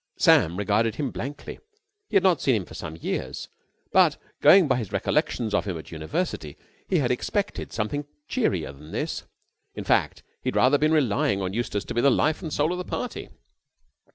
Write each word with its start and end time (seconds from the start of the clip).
Sam 0.17 0.57
regarded 0.57 0.95
him 0.95 1.11
blankly. 1.11 1.59
He 2.09 2.15
had 2.15 2.23
not 2.23 2.41
seen 2.41 2.55
him 2.55 2.65
for 2.65 2.73
some 2.73 2.95
years, 2.95 3.49
but, 3.91 4.17
going 4.41 4.67
by 4.67 4.77
his 4.77 4.91
recollections 4.91 5.53
of 5.53 5.65
him 5.65 5.77
at 5.77 5.85
the 5.85 5.91
University, 5.91 6.57
he 6.89 6.97
had 6.97 7.11
expected 7.11 7.71
something 7.71 8.07
cheerier 8.27 8.71
than 8.71 8.93
this. 8.93 9.25
In 9.75 9.83
fact, 9.83 10.23
he 10.41 10.47
had 10.47 10.55
rather 10.55 10.79
been 10.79 10.91
relying 10.91 11.39
on 11.39 11.53
Eustace 11.53 11.83
to 11.85 11.93
be 11.93 12.01
the 12.01 12.09
life 12.09 12.41
and 12.41 12.51
soul 12.51 12.71
of 12.71 12.79
the 12.79 12.83
party. 12.83 13.29